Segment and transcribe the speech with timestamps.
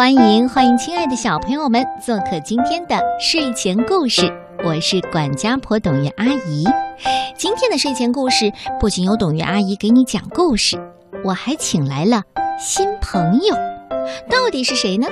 [0.00, 4.22] 欢迎欢迎，亲爱的小朋友们做客今天的睡前故事。
[4.64, 6.64] 我是管家婆董月阿姨。
[7.36, 8.50] 今天的睡前故事
[8.80, 10.78] 不仅有董月阿姨给你讲故事，
[11.22, 12.22] 我还请来了
[12.58, 13.54] 新朋友，
[14.30, 15.06] 到底是谁呢？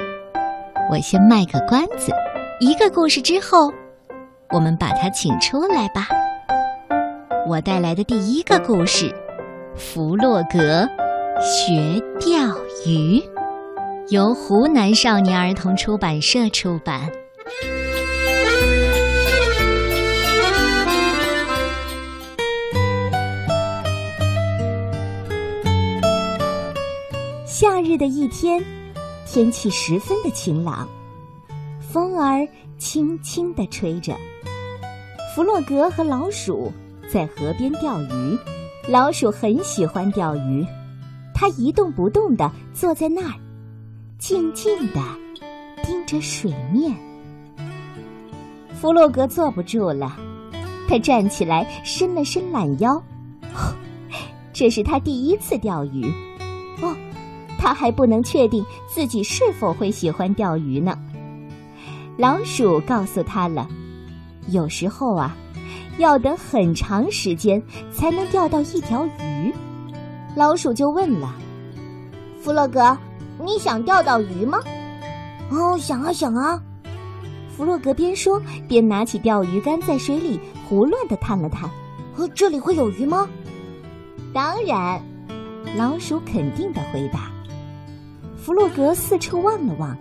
[0.90, 2.10] 我先卖个关子，
[2.58, 3.70] 一个故事之后，
[4.54, 6.08] 我们把他请出来吧。
[7.46, 9.10] 我带来的第一个故事
[9.76, 10.88] 《弗洛格
[11.42, 13.20] 学钓鱼》。
[14.10, 17.10] 由湖南少年儿童出版社出版。
[27.44, 28.64] 夏日的一天，
[29.26, 30.88] 天气十分的晴朗，
[31.78, 34.16] 风儿轻轻地吹着。
[35.34, 36.72] 弗洛格和老鼠
[37.12, 38.38] 在河边钓鱼，
[38.88, 40.64] 老鼠很喜欢钓鱼，
[41.34, 43.34] 它一动不动地坐在那儿。
[44.18, 45.00] 静静的
[45.84, 46.92] 盯着水面，
[48.74, 50.16] 弗洛格坐不住了，
[50.88, 53.00] 他站起来，伸了伸懒腰。
[54.52, 56.04] 这是他第一次钓鱼，
[56.82, 56.96] 哦，
[57.60, 60.98] 他还不能确定自己是否会喜欢钓鱼呢。
[62.16, 63.68] 老鼠告诉他了，
[64.48, 65.36] 有时候啊，
[65.98, 69.54] 要等很长时间才能钓到一条鱼。
[70.34, 71.32] 老鼠就问了，
[72.40, 72.98] 弗洛格。
[73.44, 74.60] 你想钓到鱼吗？
[75.50, 76.60] 哦，想啊想啊！
[77.56, 81.68] 弗洛格边说边拿起钓鱼竿，在水里胡乱的探了探。
[82.16, 83.28] 呃，这里会有鱼吗？
[84.34, 85.00] 当然，
[85.76, 87.30] 老鼠肯定的回答。
[88.36, 89.96] 弗洛格四处望了望，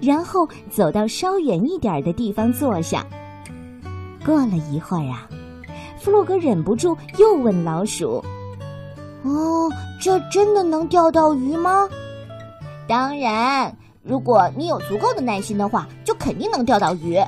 [0.00, 3.04] 然后走到稍远一点的地方坐下。
[4.24, 5.28] 过了一会儿啊，
[5.98, 8.24] 弗洛格忍不住又问老鼠
[9.22, 9.70] ：“哦，
[10.00, 11.88] 这真的能钓到鱼吗？”
[12.88, 17.18] 当然，如果你有足够的耐心的话，就肯定能钓到鱼。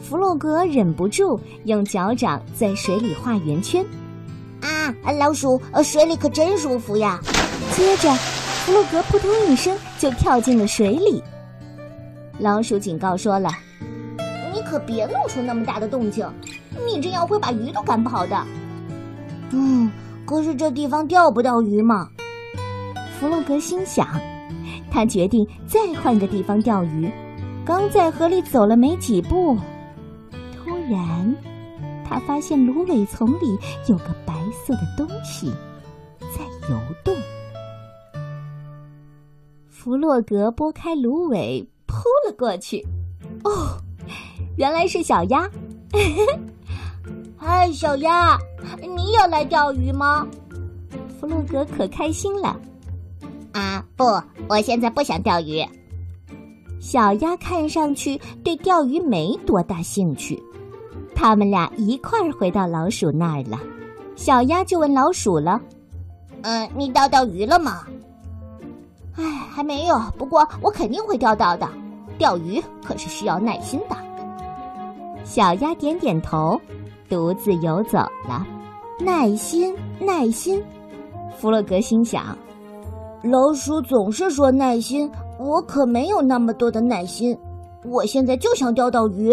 [0.00, 3.84] 弗洛格忍不住用脚掌在水里画圆圈。
[4.60, 7.18] 啊，老鼠，呃水里可真舒服呀！
[7.72, 8.14] 接着，
[8.64, 11.20] 弗洛格扑通一声就跳进了水里。
[12.38, 13.50] 老鼠警告说了
[14.54, 16.24] ：“你可别弄出那么大的动静，
[16.86, 18.40] 你这样会把鱼都赶跑的。”
[19.50, 19.90] 嗯，
[20.24, 22.08] 可是这地方钓不到鱼嘛。
[23.18, 24.08] 弗洛格心想。
[24.92, 27.10] 他决定再换个地方钓鱼，
[27.64, 29.56] 刚在河里走了没几步，
[30.54, 31.34] 突然，
[32.04, 33.58] 他发现芦苇丛里
[33.88, 35.50] 有个白色的东西
[36.20, 37.16] 在游动。
[39.66, 41.94] 弗洛格拨开芦苇扑
[42.28, 42.86] 了过去，
[43.44, 43.78] 哦，
[44.56, 45.48] 原来是小鸭！
[47.38, 48.38] 嗨， 小鸭，
[48.78, 50.26] 你也来钓鱼吗？
[51.18, 52.60] 弗洛格可开心了。
[53.52, 54.04] 啊，不，
[54.48, 55.64] 我现在不想钓鱼。
[56.80, 60.42] 小鸭看上去对钓鱼没多大兴趣。
[61.14, 63.60] 他们俩一块儿回到老鼠那儿了。
[64.16, 65.60] 小鸭就问老鼠了
[66.42, 67.86] ：“嗯，你钓到鱼了吗
[69.16, 70.00] ？”“哎，还没有。
[70.18, 71.68] 不过我肯定会钓到的。
[72.18, 73.96] 钓鱼可是需要耐心的。”
[75.24, 76.60] 小鸭点点头，
[77.08, 78.44] 独自游走了。
[78.98, 80.60] 耐心，耐心。
[81.38, 82.36] 弗洛格心想。
[83.22, 87.36] 老鼠总是说耐心，我可没有那么多的耐心。
[87.84, 89.32] 我现在就想钓到鱼。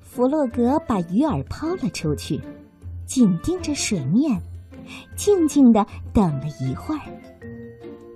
[0.00, 2.38] 弗洛格把鱼饵抛了出去，
[3.06, 4.38] 紧盯着水面，
[5.16, 7.00] 静静的等了一会儿，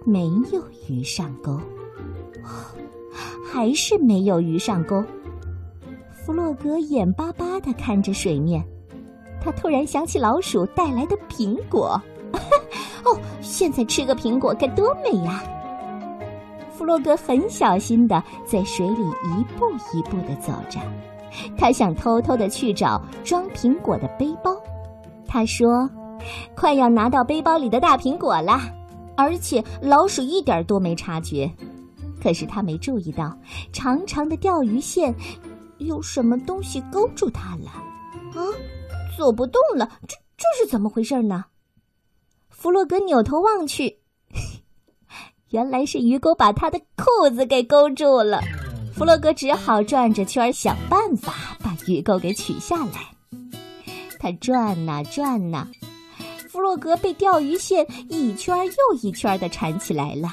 [0.05, 1.59] 没有鱼上钩，
[3.51, 5.03] 还是没有鱼上钩。
[6.13, 8.63] 弗洛格眼巴巴的看着水面，
[9.41, 12.01] 他突然想起老鼠带来的苹果。
[13.05, 15.43] 哦，现在吃个苹果该多美呀！
[16.71, 20.79] 弗洛格很小心的在水里一步一步的走着，
[21.57, 24.57] 他想偷偷的去找装苹果的背包。
[25.27, 25.91] 他说
[26.55, 28.61] ：“快要拿到背包里的大苹果了，
[29.17, 31.51] 而且老鼠一点都没察觉。
[32.23, 33.37] 可是他没注意到
[33.73, 35.15] 长长的钓鱼线
[35.79, 37.71] 有什么东西勾住它了。
[38.41, 38.41] 啊，
[39.19, 39.89] 走不动了！
[40.07, 41.45] 这这是怎么回事呢？”
[42.59, 43.99] 弗洛格扭头望去，
[45.51, 48.41] 原来是鱼钩把他的裤子给勾住了。
[48.93, 53.15] 弗洛格只好转着圈想办法把鱼钩给取下来。
[54.19, 55.69] 他转呐转呐，
[56.49, 60.29] 弗洛格被钓鱼线一圈又一圈的缠起来了，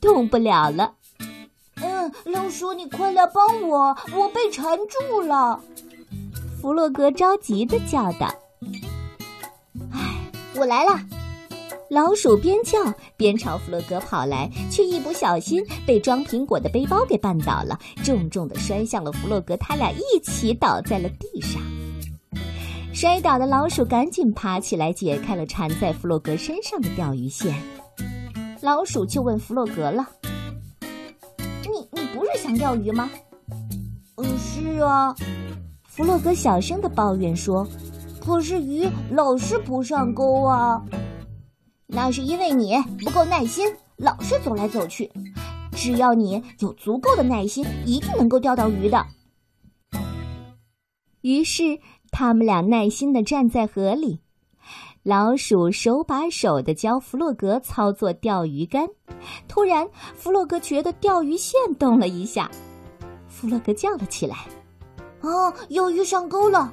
[0.00, 0.94] 动不了了。
[1.74, 5.60] 嗯，老鼠，你快来帮我，我被缠住了。
[6.62, 8.34] 弗洛格着急的叫道
[9.92, 10.98] ：“哎，我来了。”
[11.90, 12.78] 老鼠边叫
[13.16, 21.62] 边朝弗洛格跑来，却一不小心被装苹果的背包给绊倒了，重重的摔向了弗洛格，他俩一起倒在了地上。
[22.92, 27.54] 摔倒的老鼠赶紧爬起来，解开了缠在弗洛格身上的钓鱼线。
[28.60, 30.06] 老鼠就问弗洛格了
[31.64, 33.08] ：“你你不是想钓鱼吗
[34.16, 35.14] ？”“嗯，是啊。”
[35.88, 37.66] 弗洛格小声的抱怨说
[38.20, 40.82] ：“可是鱼老是不上钩啊。”
[41.90, 45.10] 那是因为你不够耐心，老是走来走去。
[45.72, 49.06] 只要你有足够的耐心，一定能够钓到鱼的。
[51.22, 51.80] 于是，
[52.10, 54.20] 他们俩耐心地站在河里，
[55.02, 58.86] 老鼠手把手地教弗洛格操作钓鱼竿。
[59.48, 62.50] 突然，弗洛格觉得钓鱼线动了一下，
[63.28, 64.36] 弗洛格叫了起来
[65.22, 66.70] ：“哦，有鱼上钩了！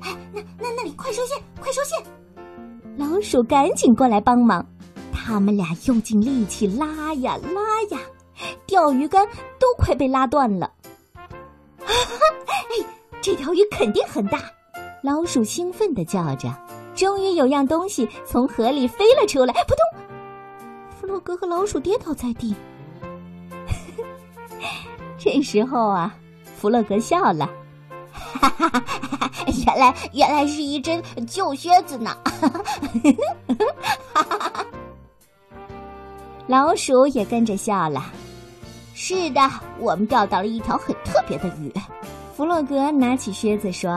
[0.00, 2.02] 哎，那那那里，快收线，快收线！”
[2.98, 4.66] 老鼠赶紧过来帮忙，
[5.12, 8.02] 他们俩用尽力气拉呀拉呀，
[8.66, 9.24] 钓鱼竿
[9.56, 10.68] 都快被拉断了。
[11.86, 12.84] 哎，
[13.22, 14.40] 这条鱼肯定很大！
[15.00, 16.52] 老鼠兴奋地叫着。
[16.96, 20.02] 终于有样东西从河里飞了出来，扑通！
[21.00, 22.52] 弗洛格和老鼠跌倒在地。
[25.16, 26.12] 这时候啊，
[26.56, 27.48] 弗洛格笑了。
[28.10, 29.17] 哈哈哈！
[29.68, 32.16] 原来原来是一只旧靴子呢！
[34.14, 34.66] 哈哈！
[36.46, 38.10] 老鼠也跟着笑了。
[38.94, 39.40] 是的，
[39.78, 41.70] 我们钓到了一条很特别的鱼。
[42.34, 43.90] 弗洛格拿起靴子说：“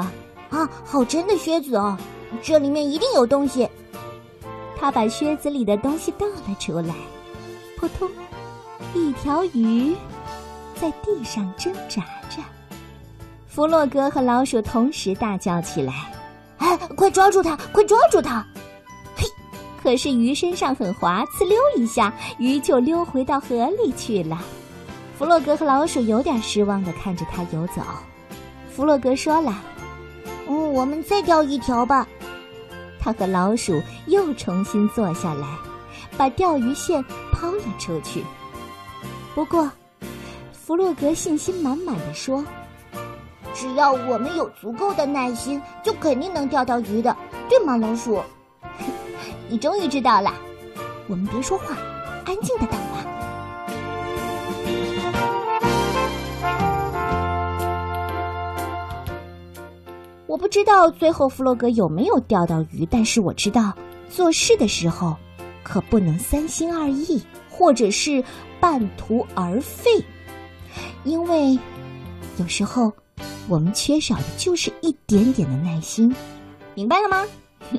[0.52, 1.98] 啊，好沉的靴子哦，
[2.44, 3.70] 这里面一定有东西。”
[4.78, 6.94] 他把靴子里的东西倒了出来，
[7.78, 8.10] 扑通，
[8.94, 9.96] 一条鱼
[10.76, 12.42] 在地上挣扎着。
[13.54, 16.10] 弗洛格和老鼠同时大叫起来
[16.58, 17.58] ：“哎，快抓住它！
[17.74, 18.48] 快抓住它！”
[19.14, 19.28] 嘿，
[19.84, 24.42] 可是鱼身上很滑，呲溜一下，鱼就溜回到河里去了。
[25.20, 27.82] 弗洛格和老鼠有点失望的看着它游走。
[28.74, 29.54] 弗洛格说了
[30.48, 32.08] ：“嗯，我们再钓一条吧。”
[33.02, 35.46] 他和老鼠又重新坐下来，
[36.16, 37.04] 把钓鱼线
[37.34, 38.24] 抛了出去。
[39.36, 39.70] 不过，
[40.54, 42.42] 弗洛格信心满满的说。
[43.54, 47.16] 只要我们有足够的耐心，就肯定能钓到鱼的，
[47.50, 48.22] 对吗，老鼠？
[49.50, 50.34] 你终于知道了。
[51.08, 51.76] 我们别说话，
[52.26, 53.06] 安静的等吧。
[60.28, 63.74] 我不知道最后弗洛格有没有钓到鱼，但是我知道
[64.10, 65.16] 做事的时候
[65.62, 68.24] 可不能三心二意，或者是
[68.60, 69.92] 半途而废，
[71.04, 71.60] 因为
[72.38, 72.92] 有时候。
[73.52, 76.16] 我们缺少的就是一点点的耐心，
[76.74, 77.26] 明白了吗？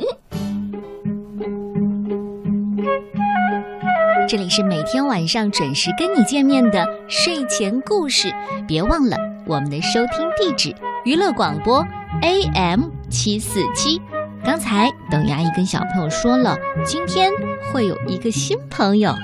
[4.29, 8.31] 这里是每天晚上准时跟你见面的睡前故事，
[8.69, 9.17] 别忘了
[9.47, 10.77] 我们的收听地址：
[11.07, 11.83] 娱乐广播
[12.21, 13.99] AM 七四七。
[14.45, 17.31] 刚才等于阿姨跟小朋友说了，今天
[17.73, 19.15] 会有一个新朋友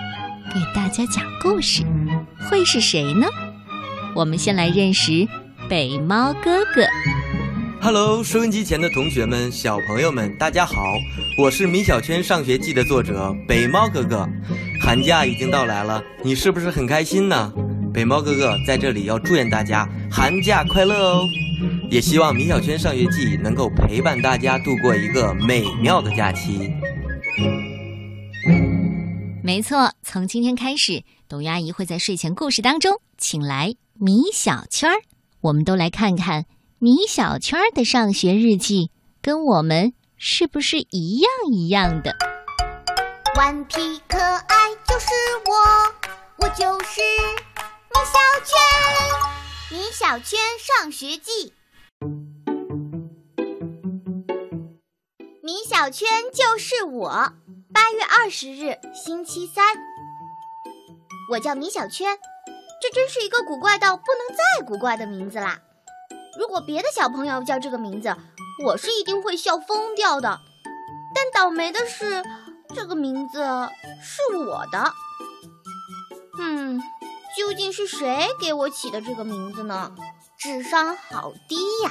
[0.55, 1.83] 给大家讲故事，
[2.49, 3.27] 会是谁呢？
[4.15, 5.29] 我们先来认识。
[5.69, 6.83] 北猫哥哥
[7.83, 10.97] ，Hello，收音机前的同学们、小朋友们，大家好！
[11.37, 14.27] 我是《米小圈上学记》的作者北猫哥哥。
[14.81, 17.53] 寒假已经到来了，你是不是很开心呢？
[17.93, 21.29] 北猫哥哥在这里要祝愿大家寒假快乐哦！
[21.91, 26.73] 也希望《米小圈上学记》能够陪伴大家度过一个美妙的假期。
[29.45, 34.97] 没错，从今天开始，董阿姨会在睡前故事当中请来米小圈儿。
[35.41, 36.47] 我们都来看看
[36.79, 38.91] 米小圈的上学日记，
[39.23, 42.17] 跟我们是不是一样一样的？
[43.37, 45.07] 顽皮可爱就是
[45.47, 48.51] 我，我就是米小圈。
[49.71, 51.53] 米小圈上学记，
[55.43, 57.33] 米小圈就是我。
[57.73, 59.65] 八月二十日，星期三。
[61.31, 62.19] 我叫米小圈。
[62.81, 65.61] 这真是一个古怪到不能再古怪的名字啦！
[66.39, 68.15] 如果别的小朋友叫这个名字，
[68.65, 70.39] 我是一定会笑疯掉的。
[71.15, 72.23] 但倒霉的是，
[72.75, 73.41] 这个名字
[74.01, 74.93] 是我的。
[76.41, 76.81] 嗯，
[77.37, 79.93] 究竟是谁给我起的这个名字呢？
[80.39, 81.91] 智商好低呀！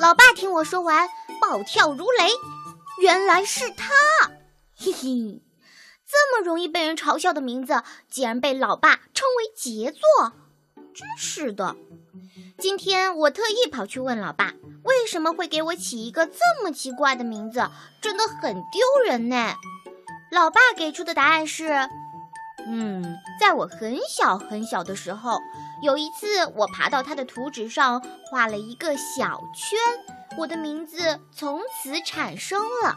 [0.00, 1.08] 老爸听我说完，
[1.40, 2.28] 暴跳如雷，
[3.00, 3.86] 原来是他！
[4.76, 5.47] 嘿嘿。
[6.10, 10.32] 这么容易被人嘲笑的名字，竟然被老爸称为杰作，
[10.94, 11.76] 真是的！
[12.58, 17.68] 今天我特意跑去问老爸，为什么会给我起一个这么奇怪的名字，
[18.00, 19.54] 真的很丢人呢。
[20.32, 21.68] 老爸给出的答案是：
[22.66, 25.38] 嗯，在我很小很小的时候，
[25.82, 29.78] 有一次我爬到他的图纸上画了一个小圈，
[30.38, 32.94] 我的名字从此产生了。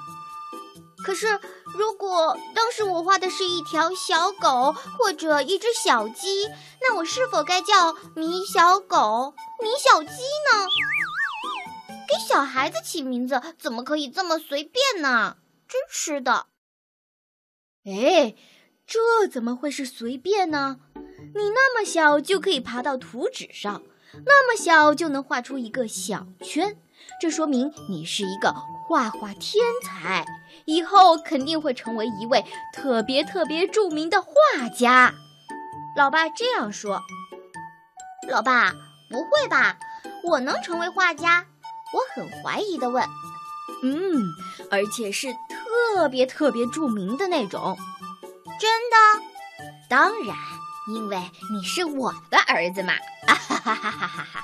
[1.06, 1.40] 可是，
[1.78, 6.48] 如果当时我画的是一条小狗或者一只小鸡，
[6.82, 10.68] 那我是否该叫米小狗、米小鸡呢？
[12.08, 15.38] 给小孩子起名字怎么可以这么随便呢？
[15.68, 16.48] 真是的！
[17.86, 18.36] 哎，
[18.86, 20.80] 这怎么会是随便呢？
[21.34, 23.82] 你那么小就可以爬到图纸上，
[24.26, 26.78] 那么小就能画出一个小圈，
[27.22, 28.52] 这说明你是一个
[28.88, 30.26] 画画天才。
[30.66, 34.32] 以后肯定会成为一位特别特别著名的画
[34.70, 35.14] 家。
[35.96, 37.00] 老爸这样说。
[38.28, 38.72] 老爸，
[39.08, 39.78] 不会吧？
[40.24, 41.46] 我能成为画家？
[41.94, 43.04] 我很怀疑的问。
[43.84, 44.24] 嗯，
[44.72, 45.28] 而且是
[45.96, 47.78] 特别特别著名的那种。
[48.60, 49.24] 真的？
[49.88, 50.36] 当然，
[50.96, 51.18] 因为
[51.54, 52.94] 你是我的儿子嘛。
[53.28, 54.42] 啊哈哈哈哈哈哈！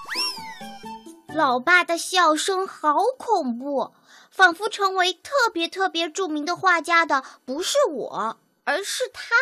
[1.37, 3.93] 老爸的笑声好恐怖。
[4.31, 9.35] 仿佛成为特别特别著名的画家的不是我，而是他。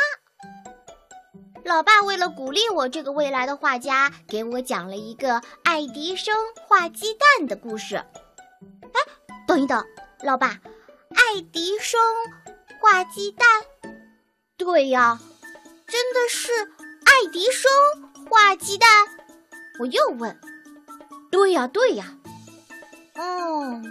[1.64, 6.36] 老爸为了鼓励我这个未来的画家，给我讲了一个爱迪生
[6.68, 7.96] 画鸡蛋的故事。
[7.96, 9.00] 哎，
[9.48, 9.86] 等一等，
[10.22, 12.00] 老爸，爱迪生
[12.82, 13.48] 画鸡蛋？
[14.58, 15.18] 对呀，
[15.88, 16.52] 真的是
[17.06, 17.72] 爱迪生
[18.30, 18.90] 画鸡蛋？
[19.80, 20.38] 我又问。
[21.36, 22.14] 对呀，对呀。
[23.16, 23.82] 哦。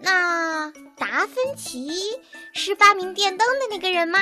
[0.00, 1.88] 那达芬奇
[2.52, 4.18] 是发明电灯的那个人吗？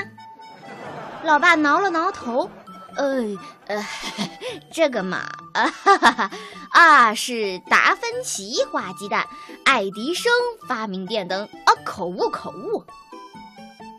[1.24, 2.50] 老爸挠了挠头，
[2.94, 3.24] 呃
[3.68, 3.86] 呃，
[4.70, 5.22] 这个嘛，
[5.54, 6.30] 啊哈哈
[6.68, 9.26] 啊，是达芬奇画鸡蛋，
[9.64, 10.30] 爱迪生
[10.68, 12.84] 发明电灯啊，口误口误。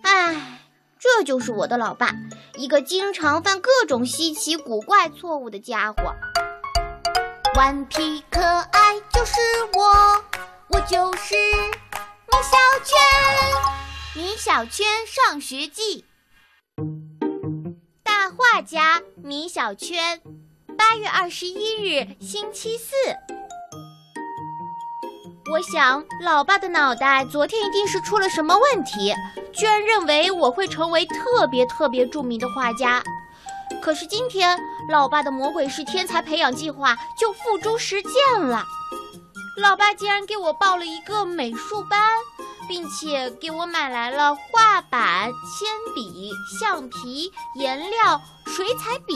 [0.04, 0.62] 唉，
[1.00, 2.12] 这就是我的老爸，
[2.56, 6.14] 一个经常犯各种稀奇古怪错误的家伙。
[7.60, 9.34] 顽皮可爱就是
[9.74, 10.24] 我。
[10.70, 12.98] 我就是米小圈，
[14.16, 16.06] 米小圈上学记。
[18.02, 20.22] 大画家米小圈，
[20.78, 22.96] 八月二十一日，星期四。
[25.52, 29.14] 我想，老爸的脑袋昨天一定是出了什么问题，
[29.52, 33.04] 居然认为我会成为特别特别著名的画家。
[33.82, 34.58] 可是今天，
[34.90, 38.66] 老爸的魔鬼式天才培养计划就付诸实践了。
[39.56, 42.00] 老爸竟然给我报了一个美术班，
[42.68, 49.16] 并且给我买来了画板、铅笔、橡皮、颜料、水彩笔。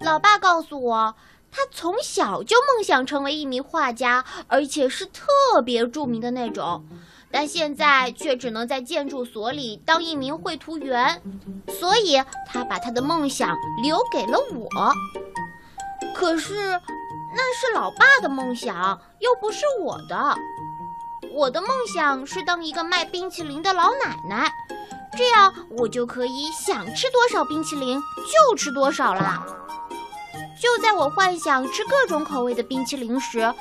[0.00, 1.14] 老爸告诉我，
[1.52, 6.86] 他从小就梦想成为一名画家，而且是特别著名的那种，
[7.30, 11.22] 但现在却只能在建筑所里当一名绘图员，
[11.78, 14.68] 所以他把他的梦想留给了我。
[16.14, 16.80] 可是。
[17.30, 20.34] 那是老爸的梦想，又不是我的。
[21.30, 24.50] 我的梦想是当一个卖冰淇淋的老奶奶，
[25.16, 29.44] 这样我就可以想吃多少冰淇淋就吃多少啦。
[30.60, 33.54] 就在我幻想吃各种口味的冰淇淋时，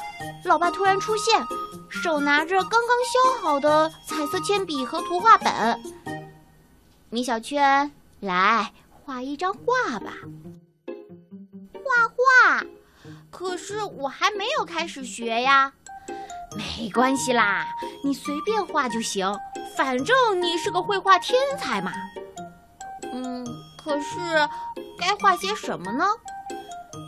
[0.46, 1.46] 老爸突然出现，
[1.90, 5.82] 手拿着刚刚削好的彩色铅笔和图画本。
[7.10, 10.14] 米小圈，来画一张画吧。
[11.74, 12.64] 画画。
[13.30, 15.72] 可是我还没有开始学呀，
[16.56, 17.68] 没关系啦，
[18.04, 19.32] 你随便画就行，
[19.76, 21.92] 反正你是个绘画天才嘛。
[23.14, 23.46] 嗯，
[23.78, 24.18] 可是
[25.00, 26.06] 该画些什么呢？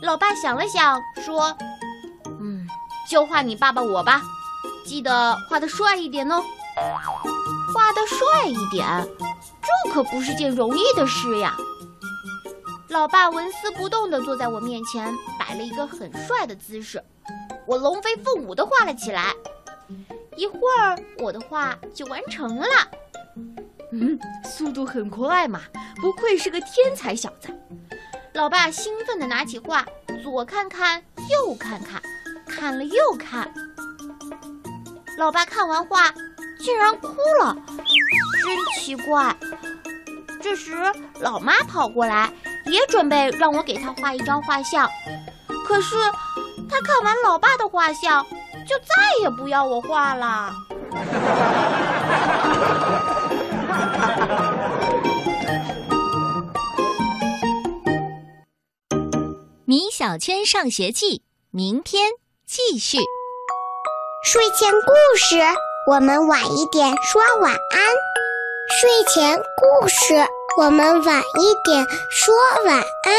[0.02, 1.54] 老爸想了想，说
[2.40, 2.66] ：“嗯，
[3.10, 4.22] 就画你爸爸我吧，
[4.84, 6.42] 记得画的帅一点哦。
[7.74, 8.86] 画的帅一点，
[9.62, 11.56] 这可不是件容易的事呀。”
[12.88, 17.02] 老爸纹丝不动地坐在我面前，摆了一个很帅的姿势。
[17.66, 19.32] 我龙飞凤舞地画了起来，
[20.36, 22.66] 一会儿我的画就完成了。
[23.92, 25.60] 嗯，速度很快嘛，
[26.00, 27.56] 不愧是个天才小子。
[28.34, 29.86] 老爸兴奋地拿起画，
[30.22, 32.02] 左看看，右看看，
[32.46, 33.52] 看了又看。
[35.20, 36.10] 老爸看完画，
[36.58, 37.54] 竟然哭了，
[38.42, 39.36] 真奇怪。
[40.40, 40.72] 这时，
[41.20, 42.32] 老妈跑过来。
[42.64, 44.88] 也准备让我给他画一张画像，
[45.66, 45.96] 可是
[46.68, 48.24] 他看完老爸的画像，
[48.66, 48.84] 就再
[49.20, 50.54] 也不要我画了。
[59.66, 62.10] 米小圈上学记，明天
[62.46, 62.98] 继续。
[64.22, 65.36] 睡前故事，
[65.86, 67.58] 我们晚一点说晚安。
[68.78, 70.14] 睡前故事，
[70.58, 72.34] 我们晚一点说
[72.66, 73.14] 晚安。